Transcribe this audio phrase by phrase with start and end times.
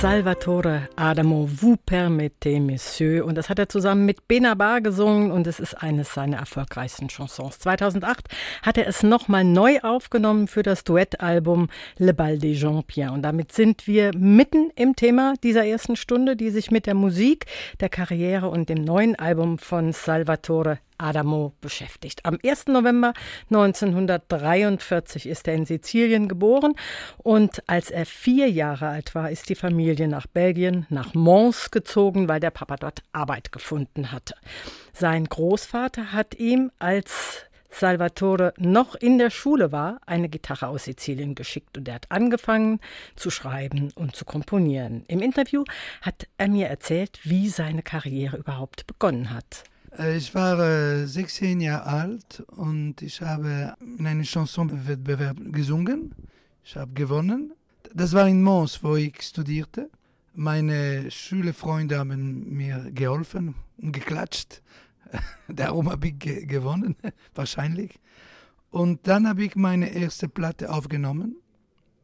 [0.00, 3.24] Salvatore Adamo, Vous permettez, Monsieur.
[3.24, 7.58] Und das hat er zusammen mit Benabar gesungen und es ist eines seiner erfolgreichsten Chansons.
[7.60, 8.28] 2008
[8.60, 13.12] hat er es nochmal neu aufgenommen für das Duettalbum Le Bal des Jean-Pierre.
[13.12, 17.46] Und damit sind wir mitten im Thema dieser ersten Stunde, die sich mit der Musik,
[17.80, 22.24] der Karriere und dem neuen Album von Salvatore Adamo beschäftigt.
[22.24, 22.66] Am 1.
[22.68, 23.12] November
[23.50, 26.74] 1943 ist er in Sizilien geboren
[27.18, 32.28] und als er vier Jahre alt war, ist die Familie nach Belgien, nach Mons gezogen,
[32.28, 34.34] weil der Papa dort Arbeit gefunden hatte.
[34.92, 41.34] Sein Großvater hat ihm, als Salvatore noch in der Schule war, eine Gitarre aus Sizilien
[41.34, 42.80] geschickt und er hat angefangen
[43.16, 45.04] zu schreiben und zu komponieren.
[45.08, 45.64] Im Interview
[46.00, 49.64] hat er mir erzählt, wie seine Karriere überhaupt begonnen hat.
[49.98, 56.14] Äh, ich war äh, 16 Jahre alt und ich habe in einem Chansonwettbewerb gesungen.
[56.64, 57.52] Ich habe gewonnen.
[57.94, 59.90] Das war in Mons, wo ich studierte.
[60.34, 64.62] Meine Schulfreunde haben mir geholfen und geklatscht.
[65.48, 66.96] Darum habe ich ge gewonnen,
[67.34, 67.98] wahrscheinlich.
[68.70, 71.36] Und dann habe ich meine erste Platte aufgenommen.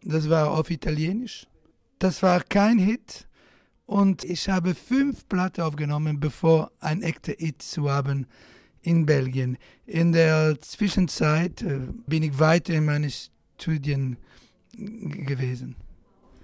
[0.02, 1.46] Das war auf Italienisch.
[1.98, 3.26] Das war kein Hit,
[3.92, 8.26] und ich habe fünf Platten aufgenommen, bevor ein echter Hit zu haben
[8.80, 9.58] in Belgien.
[9.86, 14.16] In der Zwischenzeit äh, bin ich weiter in meinen Studien
[14.72, 15.76] gewesen.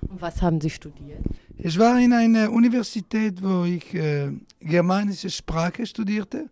[0.02, 1.22] Was haben Sie studiert?
[1.56, 6.50] Ich war in einer Universität, wo ich äh, germanische Sprache studierte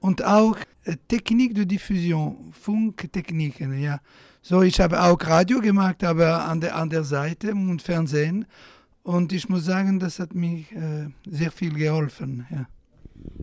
[0.00, 3.78] und auch äh, Technik der Diffusion, Funktechniken.
[3.78, 4.00] Ja.
[4.40, 8.46] So, ich habe auch Radio gemacht, aber an der, an der Seite und Fernsehen.
[9.08, 12.46] Und ich muss sagen, das hat mir äh, sehr viel geholfen.
[12.50, 12.66] Ja.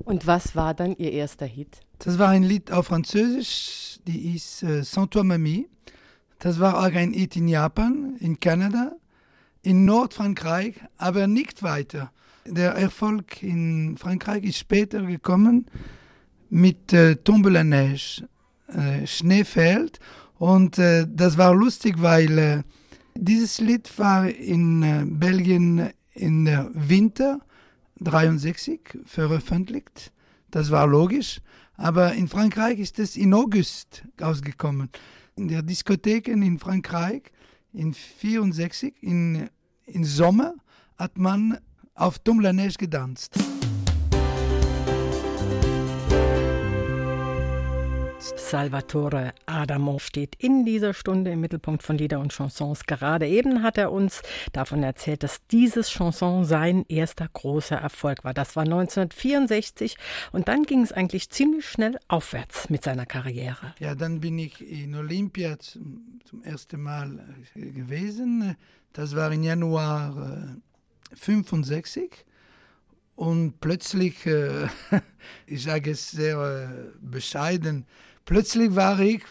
[0.04, 1.80] Und was war dann Ihr erster Hit?
[1.98, 5.68] Das war ein Lied auf Französisch, die ist äh, Sans toi Mamie.
[6.38, 8.92] Das war auch ein Hit in Japan, in Kanada,
[9.64, 12.12] in Nordfrankreich, aber nicht weiter.
[12.46, 15.66] Der Erfolg in Frankreich ist später gekommen
[16.52, 18.28] mit äh, Tombe la Neige,
[18.68, 20.00] äh, Schnee fällt.
[20.38, 22.64] Und äh, das war lustig, weil äh,
[23.18, 27.40] dieses Lied war in äh, Belgien in der Winter
[28.00, 30.12] 63 veröffentlicht.
[30.52, 31.42] Das war logisch.
[31.78, 34.90] Aber in Frankreich ist es in August ausgekommen.
[35.36, 37.24] In der Diskotheken in Frankreich
[37.74, 39.50] in 64, in,
[39.86, 40.56] in Sommer,
[40.98, 41.58] hat man
[41.94, 42.88] auf Tom la Neige
[48.50, 52.86] Salvatore Adamo steht in dieser Stunde im Mittelpunkt von Lieder und Chansons.
[52.86, 54.22] Gerade eben hat er uns
[54.54, 58.36] davon erzählt, dass dieses Chanson sein erster großer Erfolg war.
[58.36, 59.98] Das war 1964
[60.32, 63.74] und dann ging es eigentlich ziemlich schnell aufwärts mit seiner Karriere.
[63.80, 68.56] Ja, dann bin ich in Olympia zum, zum ersten Mal äh, gewesen.
[68.94, 70.60] Das war im Januar
[71.12, 72.26] äh, 65.
[73.16, 74.68] Und plötzlich, äh,
[75.48, 77.88] ich sage es sehr äh, bescheiden,
[78.26, 79.22] Plötzlich war ich,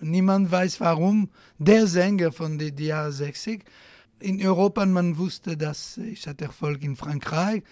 [0.00, 1.28] niemand weiß warum,
[1.58, 3.62] der Sänger von den Jahre 60.
[4.20, 7.62] In Europa, man wusste, dass ich hatte Erfolg in Frankreich.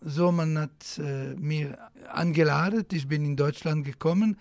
[0.00, 1.78] So, man hat äh, mir
[2.12, 2.84] angeladen.
[2.90, 4.36] Ich bin in Deutschland gekommen.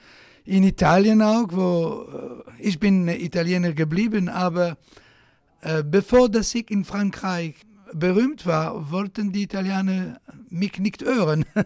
[0.45, 2.07] In Italien auch, wo
[2.47, 4.77] äh, ich bin Italiener geblieben, aber
[5.61, 7.55] äh, bevor dass ich in Frankreich
[7.93, 10.19] berühmt war, wollten die Italiener
[10.49, 11.45] mich nicht hören.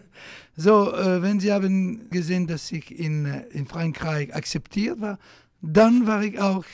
[0.56, 5.18] So, äh, wenn sie haben gesehen, dass ich in, äh, in Frankreich akzeptiert war,
[5.60, 6.64] dann war ich auch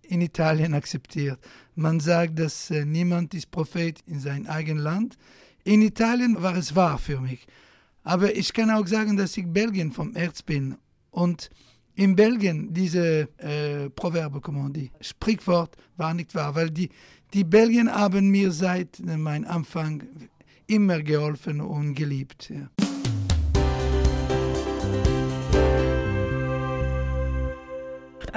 [0.00, 1.38] in Italien akzeptiert.
[1.74, 5.18] Man sagt, dass äh, niemand ist Prophet in sein eigenes Land.
[5.62, 7.46] In Italien war es wahr für mich.
[8.02, 10.76] Aber ich kann auch sagen, dass ich Belgien vom Herz bin.
[11.10, 11.50] Und
[11.94, 16.90] in Belgien, diese äh, Proverbe, comment Sprichwort war nicht wahr, weil die,
[17.34, 20.02] die Belgien haben mir seit meinem Anfang
[20.66, 22.50] immer geholfen und geliebt.
[22.50, 22.68] Ja.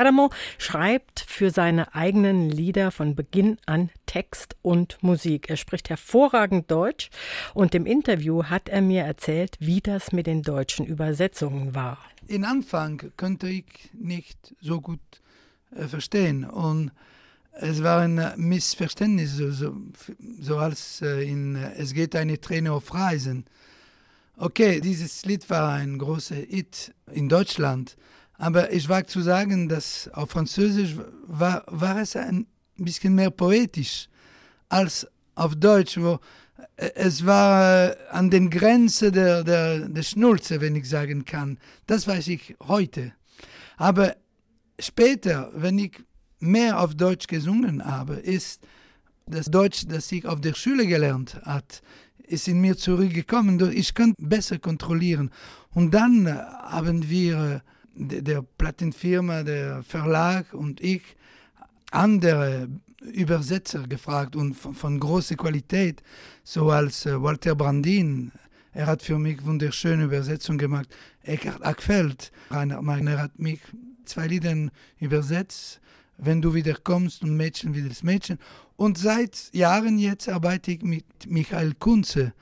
[0.01, 5.49] Adamo schreibt für seine eigenen Lieder von Beginn an Text und Musik.
[5.49, 7.09] Er spricht hervorragend Deutsch
[7.53, 11.99] und im Interview hat er mir erzählt, wie das mit den deutschen Übersetzungen war.
[12.27, 14.99] In Anfang konnte ich nicht so gut
[15.75, 16.91] äh, verstehen und
[17.53, 19.75] es war ein Missverständnis, so, so,
[20.39, 23.45] so als äh, in Es geht eine Träne auf Reisen.
[24.38, 27.95] Okay, dieses Lied war ein großer Hit in Deutschland,
[28.38, 30.95] aber ich wage zu sagen, dass auf Französisch
[31.27, 34.07] war, war es ein bisschen mehr poetisch
[34.69, 36.19] als auf Deutsch, wo
[36.77, 41.59] es war an den Grenzen der, der, der Schnulze, wenn ich sagen kann.
[41.86, 43.13] Das weiß ich heute.
[43.77, 44.15] Aber
[44.80, 46.00] später, wenn ich
[46.41, 48.61] mehr auf Deutsch gesungen habe, ist
[49.25, 51.65] das Deutsch, das ich auf der Schule gelernt habe,
[52.23, 53.59] ist in mir zurückgekommen.
[53.71, 55.31] Ich kann besser kontrollieren.
[55.73, 57.61] Und dann haben wir,
[57.93, 61.01] der Plattenfirma, der Verlag und ich,
[61.91, 62.69] andere
[63.01, 66.01] Übersetzer gefragt und von, von großer Qualität,
[66.44, 68.31] so als äh, Walter Brandin.
[68.73, 70.87] Er hat für mich wunderschöne Übersetzungen gemacht.
[71.23, 73.59] Eckhard Ackfeld, Rainer Meiner hat mich
[74.05, 75.81] zwei Lieder übersetzt.
[76.23, 78.38] Wenn du wieder kommst und Mädchen wie das Mädchen.
[78.77, 82.33] Und seit Jahren jetzt arbeite ich mit Michael Kunze,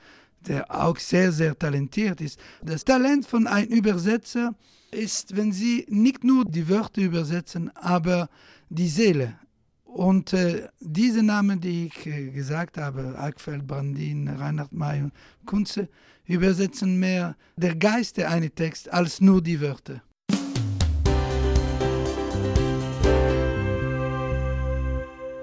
[0.46, 2.38] der auch sehr, sehr talentiert ist.
[2.62, 4.54] Das Talent von einem Übersetzer
[4.90, 8.28] ist, wenn sie nicht nur die Wörter übersetzen, aber
[8.68, 9.38] die Seele.
[9.84, 15.12] Und äh, diese Namen, die ich äh, gesagt habe, Ackfeld, Brandin, Reinhard May und
[15.46, 15.88] Kunze,
[16.26, 20.02] übersetzen mehr der Geist der einen Text als nur die Wörter.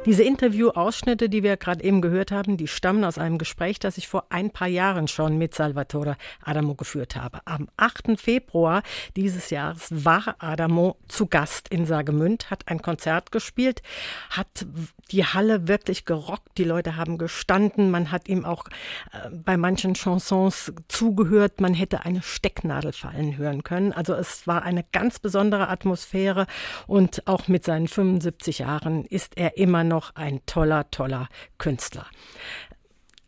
[0.07, 4.07] Diese Interviewausschnitte, die wir gerade eben gehört haben, die stammen aus einem Gespräch, das ich
[4.07, 7.41] vor ein paar Jahren schon mit Salvatore Adamo geführt habe.
[7.43, 8.17] Am 8.
[8.17, 8.83] Februar
[9.17, 13.81] dieses Jahres war Adamo zu Gast in Sagemünd, hat ein Konzert gespielt,
[14.29, 14.65] hat
[15.11, 18.63] die Halle wirklich gerockt, die Leute haben gestanden, man hat ihm auch
[19.11, 23.91] äh, bei manchen Chansons zugehört, man hätte eine Stecknadel fallen hören können.
[23.91, 26.47] Also es war eine ganz besondere Atmosphäre
[26.87, 31.27] und auch mit seinen 75 Jahren ist er immer noch noch ein toller, toller
[31.57, 32.05] Künstler.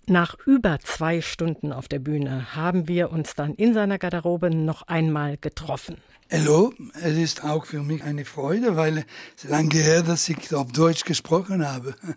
[0.05, 4.83] Nach über zwei Stunden auf der Bühne haben wir uns dann in seiner Garderobe noch
[4.83, 5.97] einmal getroffen.
[6.31, 6.71] Hallo,
[7.01, 9.03] es ist auch für mich eine Freude, weil
[9.35, 11.95] es lange her, dass ich auf Deutsch gesprochen habe.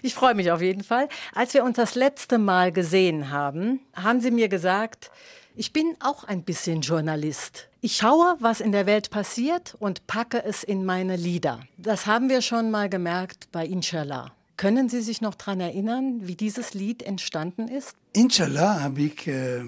[0.00, 1.08] Ich freue mich auf jeden Fall.
[1.34, 5.10] Als wir uns das letzte Mal gesehen haben, haben Sie mir gesagt,
[5.58, 7.68] ich bin auch ein bisschen Journalist.
[7.80, 11.60] Ich schaue, was in der Welt passiert und packe es in meine Lieder.
[11.76, 14.32] Das haben wir schon mal gemerkt bei Inshallah.
[14.56, 17.96] Können Sie sich noch daran erinnern, wie dieses Lied entstanden ist?
[18.12, 19.64] Inshallah habe ich äh,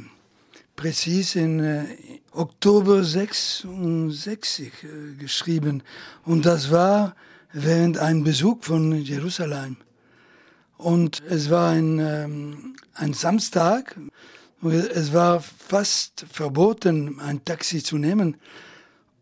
[0.76, 1.84] präzis in äh,
[2.31, 5.82] Oktober 66 äh, geschrieben.
[6.25, 7.16] Und das war
[7.52, 9.76] während einem Besuch von Jerusalem.
[10.78, 13.96] Und es war ein, ähm, ein Samstag
[14.62, 18.36] es war fast verboten, ein Taxi zu nehmen.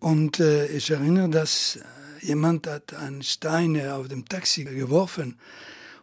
[0.01, 5.37] Und äh, ich erinnere, dass äh, jemand hat einen Stein auf dem Taxi geworfen.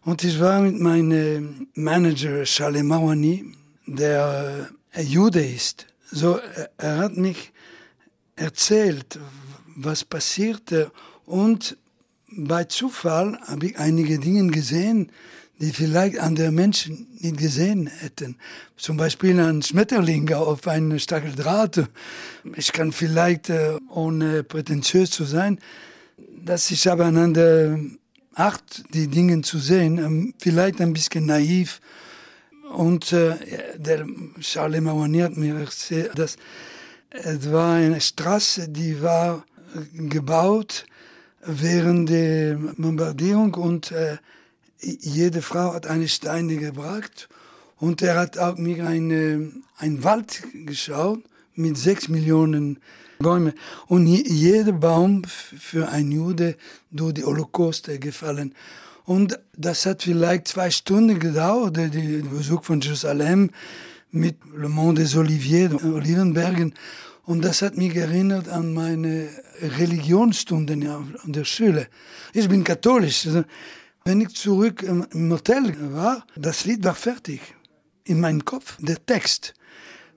[0.04, 3.54] Und ich war mit meinem Manager Shalem Mawani,
[3.86, 5.88] der äh, Jude ist.
[6.12, 7.52] So, er, er hat mich
[8.36, 9.20] erzählt,
[9.76, 10.92] was passierte.
[11.26, 11.78] Und
[12.30, 15.12] bei Zufall habe ich einige Dinge gesehen,
[15.60, 18.38] die vielleicht andere Menschen nicht gesehen hätten.
[18.78, 21.90] Zum Beispiel ein Schmetterling auf einem Stacheldraht.
[22.56, 25.60] Ich kann vielleicht, äh, ohne prätentiös zu sein,
[26.44, 27.80] dass ich aber an der
[28.34, 31.80] Art, die Dinge zu sehen, ähm, vielleicht ein bisschen naiv.
[32.74, 33.36] Und äh,
[33.78, 34.06] der
[34.42, 36.36] Charles Mawani hat mir erzählt, dass
[37.12, 39.46] es war eine Straße, die war
[39.94, 40.86] gebaut
[41.46, 44.18] während der Bombardierung und äh,
[44.86, 47.28] jede Frau hat eine Steine gebracht
[47.78, 51.24] und er hat auch mir eine, ein Wald geschaut
[51.56, 52.80] mit sechs Millionen
[53.20, 53.54] Bäumen.
[53.88, 56.56] Und jeder Baum für ein Jude
[56.92, 58.54] durch die Holocaust gefallen.
[59.06, 63.52] Und das hat vielleicht zwei Stunden gedauert, der Besuch von Jerusalem
[64.12, 66.74] mit Le Monde des Oliviers, Olivenbergen.
[67.26, 69.30] Und das hat mich erinnert an meine
[69.62, 71.88] Religionsstunden an der Schule.
[72.34, 73.28] Ich bin katholisch.
[74.08, 77.42] Wenn ich zurück im Hotel war, das Lied war fertig.
[78.04, 79.56] In meinem Kopf, der Text.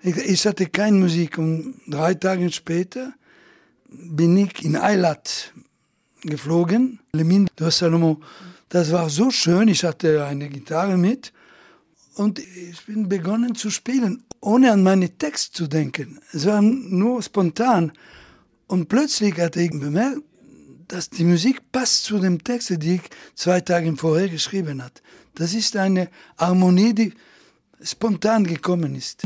[0.02, 3.14] Ich, ich hatte keine Musik und drei Tage später
[3.88, 5.54] bin ich in Eilat
[6.20, 8.22] geflogen, Le Mine de Salomon.
[8.68, 11.32] Das war so schön, ich hatte eine Gitarre mit
[12.16, 16.20] und ich bin begonnen zu spielen, ohne an meine Text zu denken.
[16.34, 17.92] Es war nur spontan.
[18.66, 20.20] Und plötzlich hatte ich bemerkt,
[20.88, 23.02] dass die Musik passt zu dem Text, den ich
[23.34, 25.02] zwei Tage vorher geschrieben hat.
[25.34, 27.12] Das ist eine Harmonie, die
[27.82, 29.22] spontan gekommen ist.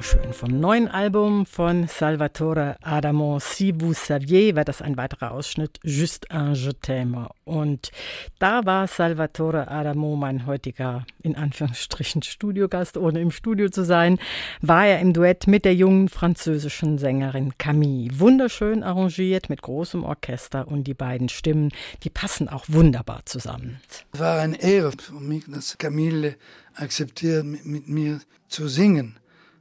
[0.00, 0.32] Wunderschön.
[0.32, 6.26] Vom neuen Album von Salvatore Adamo, Si vous saviez, war das ein weiterer Ausschnitt, Juste
[6.30, 7.28] un je t'aime.
[7.44, 7.90] Und
[8.38, 14.18] da war Salvatore Adamo, mein heutiger, in Anführungsstrichen, Studiogast, ohne im Studio zu sein,
[14.62, 18.18] war er im Duett mit der jungen französischen Sängerin Camille.
[18.18, 21.72] Wunderschön arrangiert mit großem Orchester und die beiden Stimmen,
[22.04, 23.80] die passen auch wunderbar zusammen.
[24.14, 26.36] Es war eine Ehre für mich, dass Camille
[26.74, 29.19] akzeptiert, mit mir zu singen,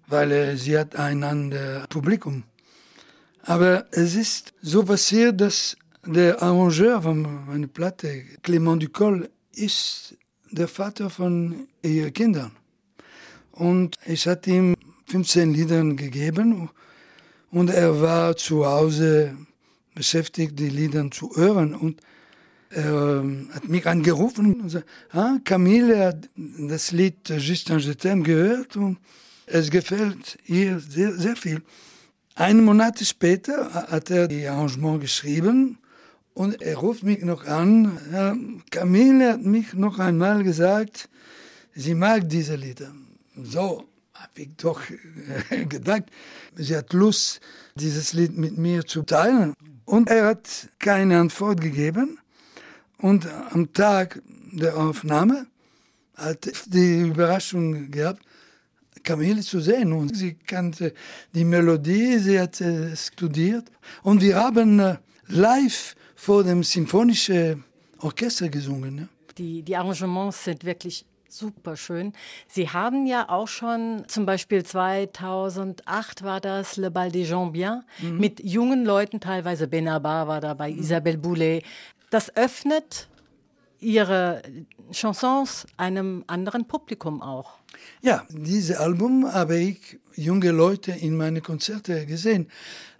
[0.10, 2.44] weil sie hat ein anderes Publikum.
[3.44, 10.16] Aber es ist so passiert, dass der Arrangeur von meiner Platte, Clément Ducol, ist
[10.52, 12.52] der Vater von ihren Kindern.
[13.52, 14.76] Und ich hatte ihm
[15.08, 16.70] 15 Lieder gegeben
[17.52, 19.36] und er war zu Hause
[19.96, 21.74] beschäftigt, die Lieder zu hören.
[21.76, 22.02] Und
[22.70, 28.24] er ähm, hat mich angerufen und gesagt, ah, Camille hat das Lied Justin Je t'aime
[28.24, 29.00] gehört und
[29.52, 31.62] es gefällt ihr sehr, sehr viel.
[32.36, 35.78] Einen Monat später hat er die Arrangement geschrieben
[36.34, 38.64] und er ruft mich noch an.
[38.72, 41.10] Camille hat mich noch einmal gesagt,
[41.76, 42.92] sie mag diese Lieder.
[43.36, 44.82] So habe ich doch
[45.70, 46.04] gedacht,
[46.56, 47.42] sie hat Lust,
[47.76, 49.54] dieses Lied mit mir zu teilen.
[49.86, 52.20] Und er hat keine Antwort gegeben.
[53.00, 55.48] Und am Tag der Aufnahme
[56.16, 58.22] hat die Überraschung gehabt,
[59.04, 59.94] Camille zu sehen.
[59.94, 60.94] Und sie kannte
[61.34, 62.62] die Melodie, sie hat
[62.96, 63.72] studiert.
[64.04, 67.64] Und wir haben äh, live vor dem Symphonischen
[68.00, 69.10] Orchester gesungen.
[69.38, 72.14] Die, die Arrangements sind wirklich super schön.
[72.48, 77.84] Sie haben ja auch schon, zum Beispiel 2008 war das Le Bal des Gens Bien,
[78.00, 78.18] mhm.
[78.18, 80.80] mit jungen Leuten, teilweise Benabar war dabei, mhm.
[80.80, 81.64] Isabelle Boulet.
[82.10, 83.08] Das öffnet
[83.80, 84.42] Ihre
[84.92, 87.60] Chansons einem anderen Publikum auch.
[88.02, 92.50] Ja, dieses Album habe ich junge Leute in meine Konzerte gesehen.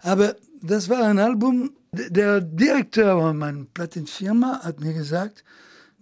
[0.00, 5.44] Aber das war ein Album, der Direktor meiner Plattenfirma hat mir gesagt,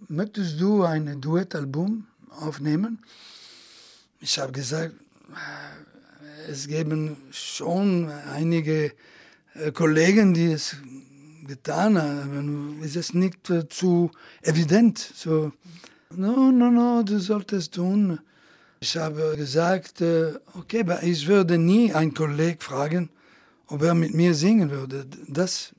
[0.07, 3.03] möchtest du ein Duettalbum aufnehmen?
[4.19, 4.93] Ich habe gesagt,
[5.29, 8.91] äh, es geben schon einige
[9.55, 10.75] äh, Kollegen, die es
[11.49, 14.11] getan haben, ist es nicht äh, zu
[14.43, 14.97] evident.
[14.99, 15.51] So,
[16.15, 18.19] no, no, no, du solltest tun.
[18.79, 23.09] Ich habe gesagt, äh, okay, aber ich würde nie einen Kollegen fragen,
[23.67, 25.07] ob er mit mir singen würde.
[25.27, 25.73] Das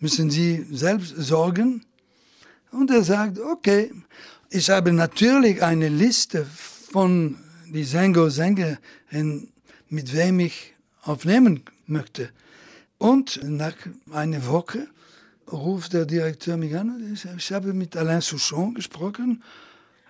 [0.00, 1.84] müssen Sie selbst sorgen.
[2.72, 3.92] Und er sagt, okay,
[4.50, 6.44] ich habe natürlich eine Liste
[6.92, 7.36] von
[7.72, 9.52] die Sänger und Sängerinnen,
[9.88, 12.30] mit wem ich aufnehmen möchte.
[12.98, 13.76] Und nach
[14.12, 14.88] einer Woche
[15.52, 17.16] ruft der Direktor mich an.
[17.36, 19.42] Ich habe mit Alain Souchon gesprochen.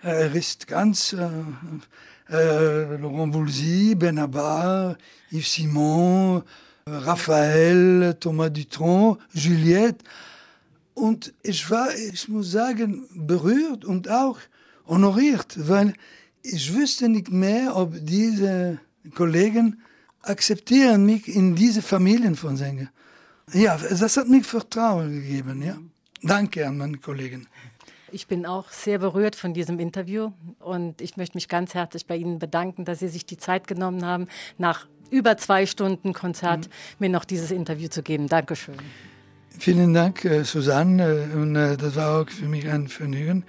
[0.01, 1.29] Er ist ganz äh,
[2.29, 4.97] äh, Laurent Voulzy, Benabar,
[5.31, 6.43] Yves Simon,
[6.87, 10.03] Raphael, Thomas Dutron, Juliette.
[10.93, 14.37] Und ich war, ich muss sagen, berührt und auch
[14.87, 15.93] honoriert, weil
[16.41, 18.79] ich wüsste nicht mehr, ob diese
[19.15, 19.81] Kollegen
[20.21, 22.89] akzeptieren mich in diese Familien von Sängern.
[23.53, 25.61] Ja, das hat mir Vertrauen gegeben.
[25.61, 25.77] Ja.
[26.21, 27.47] Danke an meine Kollegen.
[28.11, 32.15] Ich bin auch sehr berührt von diesem Interview und ich möchte mich ganz herzlich bei
[32.15, 36.71] Ihnen bedanken, dass Sie sich die Zeit genommen haben, nach über zwei Stunden Konzert mhm.
[36.99, 38.27] mir noch dieses Interview zu geben.
[38.27, 38.75] Dankeschön.
[39.59, 41.29] Vielen Dank, äh, Susanne.
[41.33, 43.43] Und äh, das war auch für mich ein Vergnügen.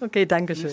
[0.00, 0.72] Okay, Dankeschön.